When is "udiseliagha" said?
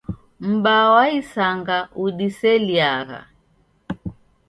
2.03-3.19